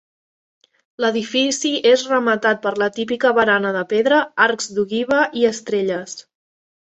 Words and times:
L'edifici 1.03 1.73
és 1.89 2.05
rematat 2.13 2.63
per 2.63 2.71
la 2.83 2.87
típica 2.95 3.33
barana 3.41 3.75
de 3.77 3.83
pedra, 3.93 4.21
arcs 4.49 4.69
d'ogiva 4.79 5.19
i 5.43 5.45
estrelles. 5.53 6.17